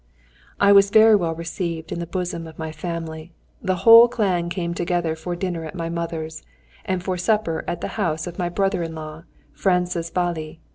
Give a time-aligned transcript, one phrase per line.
[0.59, 4.73] I was very well received in the bosom of my family; the whole clan came
[4.73, 6.41] together for dinner at my mother's,
[6.85, 10.57] and for supper at the house of my brother in law, Francis Vály.